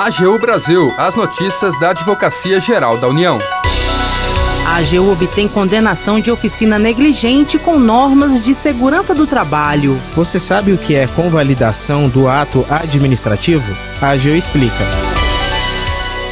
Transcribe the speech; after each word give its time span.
AGU 0.00 0.38
Brasil, 0.38 0.90
as 0.96 1.14
notícias 1.14 1.78
da 1.78 1.90
Advocacia 1.90 2.58
Geral 2.58 2.96
da 2.96 3.06
União. 3.06 3.38
A 4.64 4.76
AGU 4.76 5.12
obtém 5.12 5.46
condenação 5.46 6.18
de 6.18 6.30
oficina 6.30 6.78
negligente 6.78 7.58
com 7.58 7.78
normas 7.78 8.42
de 8.42 8.54
segurança 8.54 9.14
do 9.14 9.26
trabalho. 9.26 10.00
Você 10.16 10.40
sabe 10.40 10.72
o 10.72 10.78
que 10.78 10.94
é 10.94 11.06
convalidação 11.06 12.08
do 12.08 12.28
ato 12.28 12.64
administrativo? 12.70 13.76
A 14.00 14.12
AGU 14.12 14.30
explica. 14.30 14.82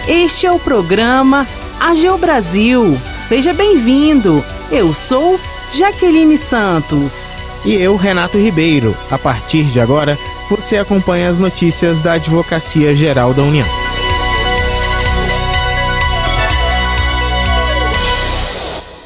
Este 0.08 0.46
é 0.46 0.50
o 0.50 0.58
programa 0.58 1.46
AGU 1.78 2.16
Brasil. 2.16 2.98
Seja 3.18 3.52
bem-vindo. 3.52 4.42
Eu 4.70 4.94
sou 4.94 5.38
Jaqueline 5.74 6.38
Santos. 6.38 7.36
E 7.66 7.74
eu, 7.74 7.96
Renato 7.96 8.38
Ribeiro. 8.38 8.96
A 9.10 9.18
partir 9.18 9.64
de 9.64 9.78
agora, 9.78 10.16
você 10.48 10.78
acompanha 10.78 11.28
as 11.28 11.38
notícias 11.38 12.00
da 12.00 12.12
Advocacia 12.12 12.94
Geral 12.94 13.34
da 13.34 13.42
União. 13.42 13.66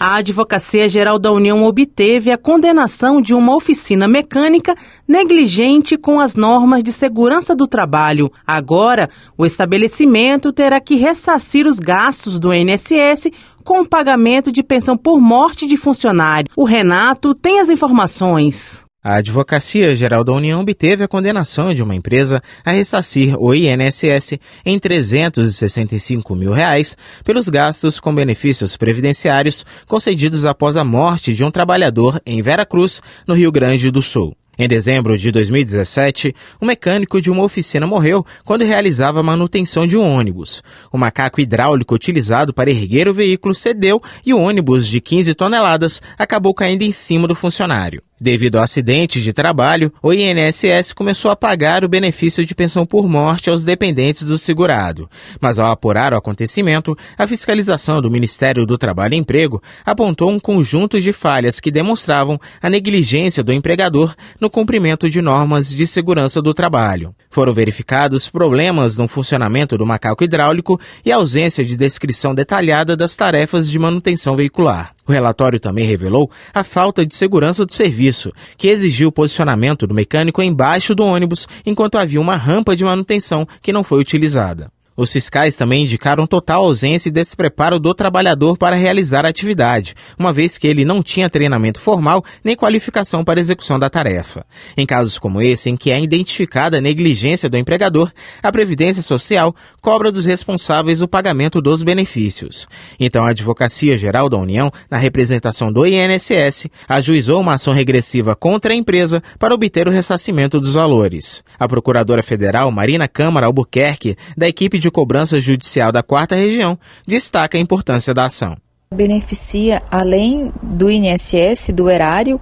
A 0.05 0.17
Advocacia 0.17 0.89
Geral 0.89 1.17
da 1.17 1.31
União 1.31 1.63
obteve 1.65 2.33
a 2.33 2.37
condenação 2.37 3.23
de 3.23 3.35
uma 3.35 3.55
oficina 3.55 4.09
mecânica 4.09 4.75
negligente 5.07 5.97
com 5.97 6.19
as 6.19 6.35
normas 6.35 6.83
de 6.83 6.93
segurança 6.93 7.55
do 7.55 7.69
trabalho. 7.69 8.29
Agora, 8.45 9.09
o 9.39 9.47
estabelecimento 9.47 10.53
terá 10.53 10.81
que 10.81 10.97
ressarcir 10.97 11.69
os 11.69 11.79
gastos 11.79 12.41
do 12.41 12.53
INSS 12.53 13.31
com 13.65 13.83
o 13.83 13.89
pagamento 13.89 14.51
de 14.51 14.63
pensão 14.63 14.97
por 14.97 15.21
morte 15.21 15.69
de 15.69 15.77
funcionário. 15.77 16.51
O 16.57 16.65
Renato 16.65 17.33
tem 17.33 17.61
as 17.61 17.71
informações. 17.71 18.85
A 19.05 19.17
Advocacia 19.17 19.97
Geral 19.97 20.23
da 20.23 20.33
União 20.33 20.61
obteve 20.61 21.03
a 21.03 21.09
condenação 21.09 21.75
de 21.75 21.83
uma 21.83 21.93
empresa 21.93 22.41
a 22.65 22.71
ressarcir 22.71 23.35
o 23.37 23.53
INSS 23.53 24.39
em 24.65 24.79
365 24.79 26.37
mil 26.37 26.53
reais 26.53 26.97
pelos 27.25 27.49
gastos 27.49 27.99
com 27.99 28.15
benefícios 28.15 28.77
previdenciários 28.77 29.67
concedidos 29.89 30.47
após 30.47 30.77
a 30.77 30.85
morte 30.85 31.35
de 31.35 31.43
um 31.43 31.51
trabalhador 31.51 32.23
em 32.25 32.41
Vera 32.41 32.65
Cruz, 32.65 33.03
no 33.27 33.35
Rio 33.35 33.51
Grande 33.51 33.91
do 33.91 34.01
Sul. 34.01 34.37
Em 34.57 34.69
dezembro 34.69 35.19
de 35.19 35.33
2017, 35.33 36.33
um 36.61 36.67
mecânico 36.67 37.21
de 37.21 37.29
uma 37.29 37.43
oficina 37.43 37.89
morreu 37.89 38.25
quando 38.45 38.65
realizava 38.65 39.19
a 39.19 39.23
manutenção 39.25 39.85
de 39.85 39.97
um 39.97 40.17
ônibus. 40.17 40.63
O 40.93 40.99
macaco 40.99 41.41
hidráulico 41.41 41.97
utilizado 41.97 42.55
para 42.55 42.71
erguer 42.71 43.09
o 43.09 43.15
veículo 43.15 43.53
cedeu 43.53 44.01
e 44.25 44.33
o 44.33 44.39
ônibus 44.39 44.87
de 44.87 45.01
15 45.01 45.35
toneladas 45.35 46.01
acabou 46.17 46.55
caindo 46.55 46.83
em 46.83 46.93
cima 46.93 47.27
do 47.27 47.35
funcionário. 47.35 48.01
Devido 48.23 48.55
ao 48.55 48.63
acidente 48.63 49.21
de 49.21 49.33
trabalho, 49.33 49.93
o 50.01 50.13
INSS 50.13 50.93
começou 50.93 51.29
a 51.29 51.35
pagar 51.35 51.85
o 51.85 51.89
benefício 51.89 52.47
de 52.47 52.55
pensão 52.55 52.87
por 52.87 53.09
morte 53.09 53.51
aos 53.51 53.65
dependentes 53.65 54.23
do 54.23 54.39
segurado. 54.39 55.11
Mas 55.41 55.59
ao 55.59 55.73
apurar 55.73 56.15
o 56.15 56.17
acontecimento, 56.17 56.97
a 57.19 57.27
fiscalização 57.27 58.01
do 58.01 58.09
Ministério 58.09 58.65
do 58.65 58.79
Trabalho 58.79 59.15
e 59.15 59.19
Emprego 59.19 59.61
apontou 59.85 60.31
um 60.31 60.39
conjunto 60.39 61.01
de 61.01 61.13
falhas 61.13 61.59
que 61.59 61.73
demonstravam 61.73 62.39
a 62.63 62.71
negligência 62.71 63.43
do 63.43 63.53
empregador 63.53 64.15
no 64.41 64.49
cumprimento 64.49 65.11
de 65.11 65.21
normas 65.21 65.69
de 65.69 65.85
segurança 65.85 66.41
do 66.41 66.55
trabalho. 66.55 67.13
Foram 67.29 67.53
verificados 67.53 68.29
problemas 68.29 68.97
no 68.97 69.09
funcionamento 69.09 69.77
do 69.77 69.85
macaco 69.85 70.23
hidráulico 70.23 70.81
e 71.05 71.11
ausência 71.11 71.65
de 71.65 71.77
descrição 71.77 72.37
detalhada 72.37 72.97
das 72.97 73.17
tarefas 73.17 73.69
de 73.69 73.81
manutenção 73.81 74.37
veicular. 74.37 74.95
O 75.13 75.15
relatório 75.15 75.61
também 75.61 75.85
revelou 75.85 76.31
a 76.55 76.65
falta 76.65 77.05
de 77.05 77.15
segurança 77.15 77.67
do 77.67 77.73
serviço, 77.75 78.33
que 78.57 78.69
exigiu 78.69 79.09
o 79.09 79.13
posicionamento 79.13 79.87
do 79.87 79.95
mecânico 79.95 80.43
embaixo 80.43 80.95
do 80.95 81.05
ônibus 81.05 81.47
enquanto 81.67 81.99
havia 81.99 82.19
uma 82.19 82.35
rampa 82.35 82.75
de 82.75 82.83
manutenção 82.83 83.47
que 83.61 83.75
não 83.75 83.85
foi 83.85 84.01
utilizada. 84.01 84.73
Os 84.97 85.11
fiscais 85.13 85.57
também 85.57 85.85
indicaram 85.85 86.27
total 86.27 86.65
ausência 86.65 87.09
e 87.09 87.13
despreparo 87.13 87.81
do 87.81 87.95
trabalhador 87.95 88.59
para 88.59 88.77
realizar 88.77 89.25
a 89.25 89.31
atividade, 89.31 89.95
uma 90.19 90.33
vez 90.33 90.59
que 90.59 90.67
ele 90.67 90.85
não 90.85 91.03
tinha 91.03 91.31
treinamento 91.31 91.81
formal 91.81 92.23
nem 92.45 92.55
qualificação 92.55 93.25
para 93.25 93.41
execução 93.41 93.79
da 93.79 93.89
tarefa. 93.89 94.45
Em 94.77 94.85
casos 94.85 95.19
como 95.19 95.41
esse, 95.41 95.71
em 95.71 95.77
que 95.77 95.91
é 95.91 96.01
identificada 96.01 96.77
a 96.77 96.81
negligência 96.81 97.49
do 97.49 97.57
empregador, 97.57 98.13
a 98.43 98.53
Previdência 98.53 99.03
Social 99.03 99.55
cobra 99.81 100.13
dos 100.13 100.27
responsáveis 100.27 101.01
o 101.01 101.09
pagamento 101.09 101.63
dos 101.63 101.83
benefícios. 101.83 102.69
Então, 103.01 103.25
a 103.25 103.31
Advocacia 103.31 103.97
Geral 103.97 104.29
da 104.29 104.37
União, 104.37 104.71
na 104.91 104.99
representação 104.99 105.73
do 105.73 105.87
INSS, 105.87 106.69
ajuizou 106.89 107.41
uma 107.41 107.55
ação 107.55 107.73
regressiva 107.73 108.37
contra 108.37 108.73
a 108.73 108.77
empresa 108.77 109.23
para 109.39 109.55
obter 109.55 109.89
o 109.89 109.91
ressarcimento 109.91 110.61
dos 110.61 110.75
valores. 110.75 111.43
A 111.59 111.67
Procuradora 111.67 112.23
Federal 112.23 112.71
Marina 112.71 113.09
Câmara 113.09 113.47
Albuquerque, 113.47 114.17
da 114.37 114.47
equipe 114.49 114.82
de 114.83 114.91
Cobrança 114.91 115.41
Judicial 115.41 115.91
da 115.91 116.03
Quarta 116.03 116.35
Região 116.35 116.79
destaca 117.07 117.57
a 117.57 117.61
importância 117.61 118.13
da 118.13 118.25
ação. 118.25 118.57
Beneficia, 118.95 119.83
além 119.91 120.53
do 120.63 120.91
INSS, 120.91 121.71
do 121.73 121.89
erário, 121.89 122.39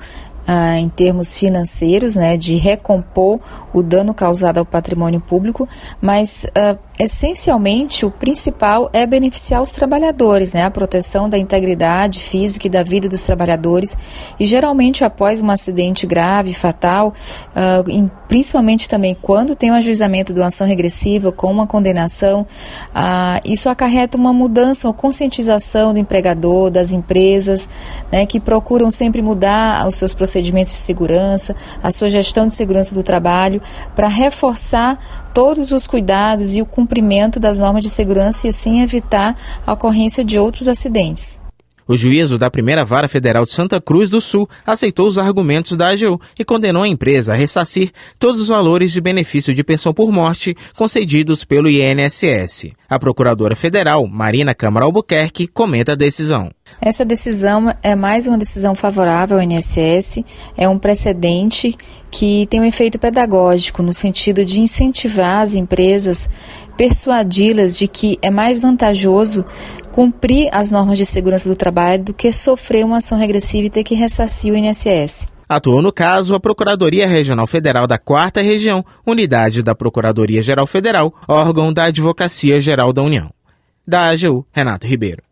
ah, 0.46 0.78
em 0.78 0.88
termos 0.88 1.36
financeiros, 1.36 2.16
né, 2.16 2.36
de 2.36 2.56
recompor 2.56 3.38
o 3.72 3.82
dano 3.82 4.12
causado 4.12 4.58
ao 4.58 4.66
patrimônio 4.66 5.20
público, 5.20 5.68
mas 6.00 6.46
ah, 6.56 6.76
essencialmente 7.00 8.04
o 8.04 8.10
principal 8.10 8.90
é 8.92 9.06
beneficiar 9.06 9.62
os 9.62 9.70
trabalhadores, 9.70 10.52
né, 10.52 10.64
a 10.64 10.70
proteção 10.70 11.30
da 11.30 11.38
integridade 11.38 12.18
física 12.18 12.66
e 12.66 12.70
da 12.70 12.82
vida 12.82 13.08
dos 13.08 13.22
trabalhadores. 13.22 13.96
E 14.38 14.44
geralmente 14.44 15.02
após 15.02 15.40
um 15.40 15.50
acidente 15.50 16.06
grave, 16.06 16.52
fatal, 16.52 17.14
em, 17.88 18.10
principalmente 18.28 18.86
também 18.86 19.16
quando 19.20 19.56
tem 19.56 19.70
o 19.70 19.72
um 19.72 19.76
ajuizamento 19.76 20.34
de 20.34 20.40
uma 20.40 20.48
ação 20.48 20.66
regressiva 20.66 21.32
com 21.32 21.50
uma 21.50 21.66
condenação, 21.66 22.46
ah, 22.94 23.40
isso 23.46 23.70
acarreta 23.70 24.18
uma 24.18 24.32
mudança 24.32 24.86
ou 24.86 24.92
conscientização 24.92 25.94
do 25.94 25.98
empregador, 25.98 26.70
das 26.70 26.92
empresas, 26.92 27.66
né, 28.12 28.26
que 28.26 28.38
procuram 28.38 28.90
sempre 28.90 29.22
mudar 29.22 29.88
os 29.88 29.94
seus 29.94 30.12
procedimentos 30.12 30.72
de 30.72 30.78
segurança, 30.78 31.56
a 31.82 31.90
sua 31.90 32.10
gestão 32.10 32.46
de 32.46 32.54
segurança 32.54 32.94
do 32.94 33.02
trabalho 33.02 33.62
para 33.96 34.06
reforçar 34.06 35.29
todos 35.32 35.72
os 35.72 35.86
cuidados 35.86 36.54
e 36.54 36.62
o 36.62 36.66
cumprimento 36.66 37.40
das 37.40 37.58
normas 37.58 37.82
de 37.82 37.90
segurança 37.90 38.46
e 38.46 38.50
assim 38.50 38.82
evitar 38.82 39.36
a 39.66 39.72
ocorrência 39.72 40.24
de 40.24 40.38
outros 40.38 40.68
acidentes. 40.68 41.40
O 41.90 41.96
juízo 41.96 42.38
da 42.38 42.48
primeira 42.48 42.84
vara 42.84 43.08
federal 43.08 43.42
de 43.42 43.50
Santa 43.50 43.80
Cruz 43.80 44.10
do 44.10 44.20
Sul 44.20 44.48
aceitou 44.64 45.08
os 45.08 45.18
argumentos 45.18 45.76
da 45.76 45.88
AGU 45.88 46.20
e 46.38 46.44
condenou 46.44 46.84
a 46.84 46.88
empresa 46.88 47.32
a 47.32 47.34
ressarcir 47.34 47.90
todos 48.16 48.40
os 48.40 48.46
valores 48.46 48.92
de 48.92 49.00
benefício 49.00 49.52
de 49.52 49.64
pensão 49.64 49.92
por 49.92 50.12
morte 50.12 50.56
concedidos 50.76 51.42
pelo 51.42 51.68
INSS. 51.68 52.70
A 52.88 52.96
procuradora 52.96 53.56
federal, 53.56 54.06
Marina 54.06 54.54
Câmara 54.54 54.86
Albuquerque, 54.86 55.48
comenta 55.48 55.90
a 55.90 55.96
decisão. 55.96 56.52
Essa 56.80 57.04
decisão 57.04 57.74
é 57.82 57.96
mais 57.96 58.28
uma 58.28 58.38
decisão 58.38 58.76
favorável 58.76 59.38
ao 59.38 59.42
INSS, 59.42 60.22
é 60.56 60.68
um 60.68 60.78
precedente 60.78 61.76
que 62.08 62.46
tem 62.46 62.60
um 62.60 62.64
efeito 62.64 63.00
pedagógico 63.00 63.82
no 63.82 63.92
sentido 63.92 64.44
de 64.44 64.60
incentivar 64.60 65.42
as 65.42 65.54
empresas, 65.54 66.30
persuadi-las 66.76 67.76
de 67.76 67.86
que 67.86 68.18
é 68.22 68.30
mais 68.30 68.58
vantajoso 68.58 69.44
cumprir 69.92 70.48
as 70.52 70.70
normas 70.70 70.98
de 70.98 71.04
segurança 71.04 71.48
do 71.48 71.54
trabalho 71.54 72.04
do 72.04 72.14
que 72.14 72.32
sofrer 72.32 72.84
uma 72.84 72.98
ação 72.98 73.18
regressiva 73.18 73.66
e 73.66 73.70
ter 73.70 73.84
que 73.84 73.94
ressarcir 73.94 74.52
o 74.52 74.56
INSS. 74.56 75.28
Atuou 75.48 75.82
no 75.82 75.92
caso 75.92 76.34
a 76.34 76.38
Procuradoria 76.38 77.08
Regional 77.08 77.46
Federal 77.46 77.86
da 77.86 77.98
Quarta 77.98 78.40
Região, 78.40 78.84
unidade 79.04 79.64
da 79.64 79.74
Procuradoria 79.74 80.42
Geral 80.42 80.64
Federal, 80.64 81.12
órgão 81.26 81.72
da 81.72 81.84
Advocacia 81.84 82.60
Geral 82.60 82.92
da 82.92 83.02
União. 83.02 83.30
Da 83.84 84.10
AGU, 84.10 84.46
Renato 84.52 84.86
Ribeiro. 84.86 85.22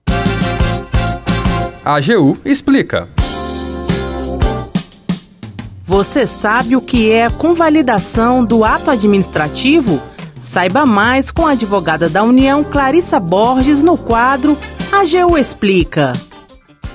A 1.84 1.94
AGU 1.94 2.36
explica. 2.44 3.08
Você 5.84 6.26
sabe 6.26 6.74
o 6.74 6.82
que 6.82 7.12
é 7.12 7.24
a 7.24 7.30
convalidação 7.30 8.44
do 8.44 8.64
ato 8.64 8.90
administrativo? 8.90 10.02
Saiba 10.40 10.86
mais 10.86 11.32
com 11.32 11.46
a 11.46 11.52
advogada 11.52 12.08
da 12.08 12.22
União, 12.22 12.62
Clarissa 12.62 13.18
Borges, 13.18 13.82
no 13.82 13.98
quadro 13.98 14.56
AGU 14.92 15.36
Explica. 15.36 16.12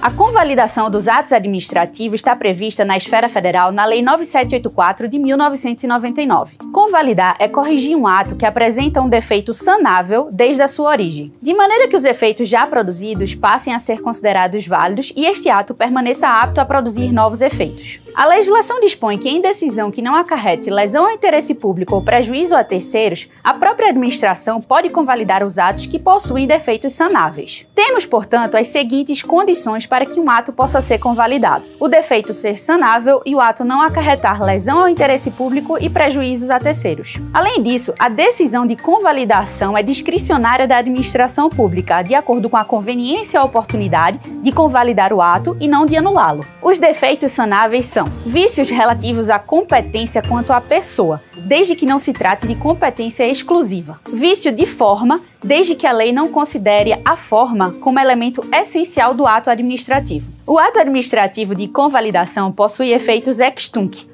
A 0.01 0.11
convalidação 0.11 0.89
dos 0.91 1.07
atos 1.07 1.31
administrativos 1.31 2.19
está 2.19 2.35
prevista 2.35 2.83
na 2.83 2.97
esfera 2.97 3.29
federal 3.29 3.71
na 3.71 3.85
Lei 3.85 4.01
9784 4.01 5.07
de 5.07 5.17
1999. 5.17 6.57
Convalidar 6.73 7.37
é 7.39 7.47
corrigir 7.47 7.95
um 7.95 8.05
ato 8.05 8.35
que 8.35 8.45
apresenta 8.45 9.01
um 9.01 9.07
defeito 9.07 9.53
sanável 9.53 10.27
desde 10.29 10.61
a 10.61 10.67
sua 10.67 10.89
origem, 10.89 11.33
de 11.41 11.53
maneira 11.53 11.87
que 11.87 11.95
os 11.95 12.03
efeitos 12.03 12.49
já 12.49 12.67
produzidos 12.67 13.33
passem 13.33 13.73
a 13.73 13.79
ser 13.79 14.01
considerados 14.01 14.67
válidos 14.67 15.13
e 15.15 15.25
este 15.25 15.49
ato 15.49 15.73
permaneça 15.73 16.27
apto 16.27 16.59
a 16.59 16.65
produzir 16.65 17.09
novos 17.13 17.39
efeitos. 17.39 18.02
A 18.15 18.27
legislação 18.27 18.79
dispõe 18.79 19.17
que, 19.17 19.27
em 19.27 19.41
decisão 19.41 19.89
que 19.89 20.01
não 20.01 20.15
acarrete 20.15 20.69
lesão 20.69 21.05
ao 21.05 21.11
interesse 21.11 21.55
público 21.55 21.95
ou 21.95 22.03
prejuízo 22.03 22.55
a 22.55 22.63
terceiros, 22.63 23.27
a 23.43 23.55
própria 23.55 23.89
administração 23.89 24.61
pode 24.61 24.89
convalidar 24.89 25.43
os 25.43 25.57
atos 25.57 25.87
que 25.87 25.97
possuem 25.97 26.45
defeitos 26.45 26.93
sanáveis. 26.93 27.65
Temos, 27.73 28.05
portanto, 28.05 28.55
as 28.55 28.67
seguintes 28.67 29.23
condições 29.23 29.87
para 29.87 30.05
que 30.05 30.19
um 30.19 30.29
ato 30.29 30.53
possa 30.53 30.79
ser 30.79 30.99
convalidado: 30.99 31.65
o 31.79 31.87
defeito 31.87 32.33
ser 32.33 32.59
sanável 32.59 33.19
e 33.25 33.33
o 33.33 33.41
ato 33.41 33.65
não 33.65 33.81
acarretar 33.81 34.43
lesão 34.43 34.81
ao 34.81 34.89
interesse 34.89 35.31
público 35.31 35.77
e 35.81 35.89
prejuízos 35.89 36.51
a 36.51 36.59
terceiros. 36.59 37.15
Além 37.33 37.63
disso, 37.63 37.95
a 37.97 38.09
decisão 38.09 38.67
de 38.67 38.75
convalidação 38.75 39.75
é 39.75 39.81
discricionária 39.81 40.67
da 40.67 40.77
administração 40.77 41.49
pública, 41.49 42.03
de 42.03 42.13
acordo 42.13 42.47
com 42.47 42.57
a 42.57 42.63
conveniência 42.63 43.39
ou 43.39 43.47
oportunidade 43.47 44.19
de 44.19 44.51
convalidar 44.51 45.11
o 45.11 45.21
ato 45.21 45.57
e 45.59 45.67
não 45.67 45.83
de 45.83 45.97
anulá-lo. 45.97 46.45
Os 46.61 46.77
defeitos 46.77 47.31
sanáveis 47.31 47.87
são 47.87 48.02
vícios 48.25 48.69
relativos 48.69 49.29
à 49.29 49.39
competência 49.39 50.21
quanto 50.21 50.51
à 50.51 50.61
pessoa, 50.61 51.21
desde 51.35 51.75
que 51.75 51.85
não 51.85 51.99
se 51.99 52.13
trate 52.13 52.47
de 52.47 52.55
competência 52.55 53.27
exclusiva. 53.27 53.99
Vício 54.11 54.51
de 54.51 54.65
forma, 54.65 55.21
desde 55.43 55.75
que 55.75 55.87
a 55.87 55.91
lei 55.91 56.11
não 56.11 56.29
considere 56.29 56.99
a 57.03 57.15
forma 57.15 57.71
como 57.81 57.99
elemento 57.99 58.43
essencial 58.53 59.13
do 59.13 59.27
ato 59.27 59.49
administrativo. 59.49 60.31
O 60.45 60.57
ato 60.57 60.79
administrativo 60.79 61.55
de 61.55 61.67
convalidação 61.67 62.51
possui 62.51 62.91
efeitos 62.91 63.39
ex 63.39 63.69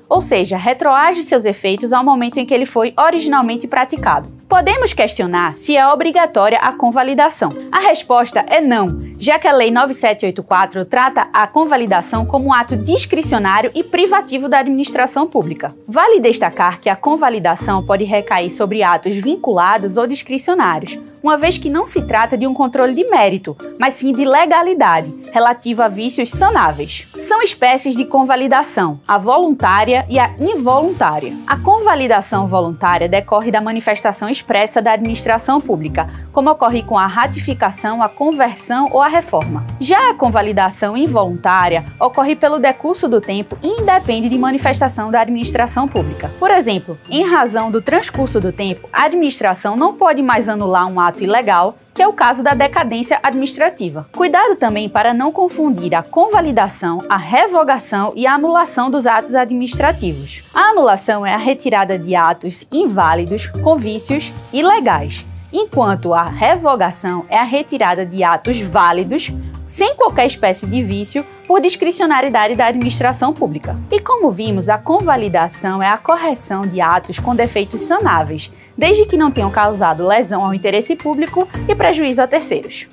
ou 0.10 0.20
seja, 0.22 0.58
retroage 0.58 1.24
seus 1.24 1.46
efeitos 1.46 1.94
ao 1.94 2.04
momento 2.04 2.40
em 2.40 2.46
que 2.46 2.54
ele 2.54 2.66
foi 2.66 2.94
originalmente 2.98 3.68
praticado. 3.68 4.40
Podemos 4.50 4.94
questionar 4.94 5.54
se 5.54 5.78
é 5.78 5.88
obrigatória 5.88 6.58
a 6.58 6.74
convalidação. 6.74 7.52
A 7.72 7.80
resposta 7.80 8.40
é 8.48 8.60
não, 8.60 8.88
já 9.20 9.38
que 9.38 9.48
a 9.48 9.54
Lei 9.54 9.70
9784 9.70 10.86
trata 10.86 11.28
a 11.32 11.46
convalidação 11.46 12.26
como 12.26 12.48
um 12.48 12.54
ato 12.54 12.76
discricionário 12.76 13.70
e 13.76 13.84
privativo 13.84 14.50
da 14.50 14.60
administração 14.60 15.28
pública. 15.28 15.76
Vale 15.88 16.20
destacar 16.20 16.80
que 16.82 16.90
a 16.90 16.96
convalidação 16.96 17.86
pode 17.86 18.04
recair 18.06 18.50
sobre 18.50 18.82
atos 18.82 19.16
vinculados 19.16 19.98
ou 19.98 20.08
discricionários, 20.08 20.98
uma 21.22 21.38
vez 21.38 21.58
que 21.58 21.70
não 21.70 21.86
se 21.86 22.02
trata 22.02 22.38
de 22.38 22.48
um 22.48 22.54
controle 22.54 22.96
de 22.96 23.08
mérito, 23.10 23.56
mas 23.78 23.96
sim 23.96 24.12
de 24.12 24.26
legalidade, 24.26 25.14
relativa 25.32 25.86
a 25.86 25.90
vícios 25.90 26.32
sanáveis. 26.32 27.06
São 27.20 27.42
espécies 27.42 27.96
de 27.96 28.06
convalidação, 28.06 29.00
a 29.08 29.18
voluntária 29.18 29.99
e 30.10 30.20
a 30.20 30.32
involuntária. 30.40 31.34
A 31.48 31.58
convalidação 31.58 32.46
voluntária 32.46 33.10
decorre 33.10 33.52
da 33.52 33.60
manifestação 33.60 34.30
expressa 34.30 34.82
da 34.82 34.94
administração 34.94 35.60
pública, 35.60 36.10
como 36.32 36.52
ocorre 36.52 36.84
com 36.84 36.98
a 36.98 37.08
ratificação, 37.08 38.04
a 38.04 38.10
conversão 38.10 38.88
ou 38.92 39.02
a 39.02 39.08
reforma. 39.08 39.66
Já 39.80 40.12
a 40.12 40.14
convalidação 40.14 40.96
involuntária 40.96 41.86
ocorre 42.00 42.36
pelo 42.36 42.60
decurso 42.60 43.08
do 43.08 43.20
tempo 43.20 43.58
e 43.64 43.82
independe 43.82 44.30
de 44.30 44.38
manifestação 44.38 45.10
da 45.10 45.22
administração 45.22 45.88
pública. 45.88 46.32
Por 46.40 46.52
exemplo, 46.52 46.98
em 47.10 47.26
razão 47.26 47.72
do 47.72 47.82
transcurso 47.82 48.40
do 48.40 48.52
tempo, 48.52 48.88
a 48.94 49.06
administração 49.06 49.76
não 49.76 49.96
pode 49.96 50.22
mais 50.22 50.48
anular 50.48 50.88
um 50.88 51.00
ato 51.00 51.24
ilegal 51.24 51.76
que 52.00 52.04
é 52.04 52.08
o 52.08 52.14
caso 52.14 52.42
da 52.42 52.54
decadência 52.54 53.20
administrativa. 53.22 54.08
Cuidado 54.16 54.56
também 54.56 54.88
para 54.88 55.14
não 55.14 55.34
confundir 55.34 55.94
a 55.94 56.02
convalidação, 56.02 57.00
a 57.10 57.18
revogação 57.18 58.14
e 58.16 58.26
a 58.26 58.36
anulação 58.36 58.90
dos 58.90 59.06
atos 59.06 59.36
administrativos. 59.36 60.42
A 60.54 60.70
anulação 60.70 61.26
é 61.26 61.34
a 61.34 61.38
retirada 61.38 62.00
de 62.00 62.16
atos 62.16 62.66
inválidos 62.72 63.48
com 63.48 63.76
vícios 63.76 64.32
ilegais, 64.54 65.26
enquanto 65.52 66.14
a 66.14 66.24
revogação 66.24 67.26
é 67.28 67.38
a 67.38 67.44
retirada 67.44 68.06
de 68.06 68.24
atos 68.24 68.62
válidos 68.62 69.30
sem 69.70 69.96
qualquer 69.96 70.26
espécie 70.26 70.66
de 70.66 70.82
vício 70.82 71.24
por 71.48 71.62
discricionariedade 71.62 72.56
da 72.56 72.66
administração 72.66 73.32
pública. 73.32 73.78
E 73.92 74.00
como 74.00 74.32
vimos, 74.32 74.68
a 74.68 74.78
convalidação 74.78 75.82
é 75.82 75.88
a 75.88 75.98
correção 75.98 76.62
de 76.62 76.82
atos 76.82 77.20
com 77.20 77.36
defeitos 77.36 77.84
sanáveis, 77.84 78.52
desde 78.76 79.06
que 79.06 79.16
não 79.16 79.32
tenham 79.32 79.52
causado 79.52 80.06
lesão 80.06 80.44
ao 80.44 80.54
interesse 80.54 80.96
público 80.96 81.48
e 81.68 81.76
prejuízo 81.76 82.22
a 82.22 82.28
terceiros. 82.28 82.88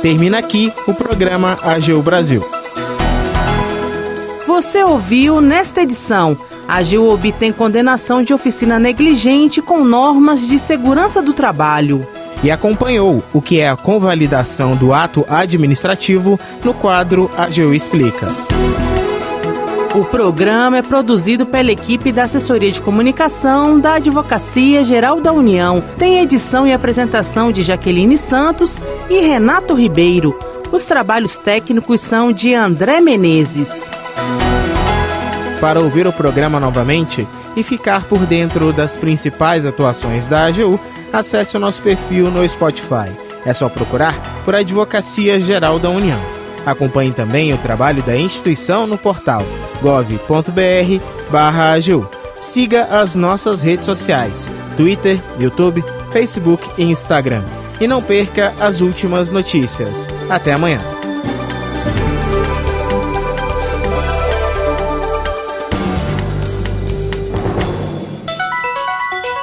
Termina 0.00 0.38
aqui 0.38 0.72
o 0.86 0.94
programa 0.94 1.58
AGU 1.62 2.00
Brasil. 2.00 2.42
Você 4.46 4.82
ouviu 4.84 5.40
nesta 5.40 5.82
edição. 5.82 6.36
A 6.68 6.76
AGU 6.76 7.12
obtém 7.12 7.52
condenação 7.52 8.22
de 8.22 8.32
oficina 8.32 8.78
negligente 8.78 9.60
com 9.60 9.84
normas 9.84 10.46
de 10.46 10.58
segurança 10.58 11.20
do 11.20 11.32
trabalho 11.32 12.06
e 12.42 12.50
acompanhou 12.50 13.22
o 13.32 13.40
que 13.40 13.60
é 13.60 13.68
a 13.68 13.76
convalidação 13.76 14.74
do 14.76 14.92
ato 14.92 15.24
administrativo 15.28 16.38
no 16.64 16.74
quadro 16.74 17.30
AGU 17.36 17.72
Explica. 17.72 18.28
O 19.94 20.04
programa 20.06 20.78
é 20.78 20.82
produzido 20.82 21.44
pela 21.44 21.70
equipe 21.70 22.10
da 22.10 22.22
Assessoria 22.22 22.72
de 22.72 22.80
Comunicação 22.80 23.78
da 23.78 23.96
Advocacia 23.96 24.82
Geral 24.82 25.20
da 25.20 25.32
União. 25.32 25.84
Tem 25.98 26.20
edição 26.20 26.66
e 26.66 26.72
apresentação 26.72 27.52
de 27.52 27.60
Jaqueline 27.62 28.16
Santos 28.16 28.80
e 29.10 29.20
Renato 29.20 29.74
Ribeiro. 29.74 30.34
Os 30.72 30.86
trabalhos 30.86 31.36
técnicos 31.36 32.00
são 32.00 32.32
de 32.32 32.54
André 32.54 33.02
Menezes. 33.02 33.90
Para 35.60 35.78
ouvir 35.78 36.06
o 36.06 36.12
programa 36.12 36.58
novamente 36.58 37.28
e 37.54 37.62
ficar 37.62 38.04
por 38.04 38.20
dentro 38.20 38.72
das 38.72 38.96
principais 38.96 39.66
atuações 39.66 40.26
da 40.26 40.46
AGU, 40.46 40.80
acesse 41.12 41.56
o 41.56 41.60
nosso 41.60 41.82
perfil 41.82 42.30
no 42.30 42.48
Spotify. 42.48 43.10
É 43.44 43.52
só 43.52 43.68
procurar 43.68 44.14
por 44.44 44.54
Advocacia 44.54 45.40
Geral 45.40 45.78
da 45.78 45.90
União. 45.90 46.20
Acompanhe 46.64 47.12
também 47.12 47.52
o 47.52 47.58
trabalho 47.58 48.02
da 48.02 48.16
instituição 48.16 48.86
no 48.86 48.96
portal 48.96 49.42
gov.br/agu. 49.82 51.02
Siga 52.40 52.84
as 52.84 53.14
nossas 53.14 53.62
redes 53.62 53.84
sociais: 53.84 54.50
Twitter, 54.76 55.20
YouTube, 55.38 55.84
Facebook 56.10 56.68
e 56.78 56.84
Instagram. 56.84 57.42
E 57.80 57.86
não 57.88 58.00
perca 58.00 58.54
as 58.60 58.80
últimas 58.80 59.30
notícias. 59.30 60.08
Até 60.30 60.52
amanhã. 60.52 60.91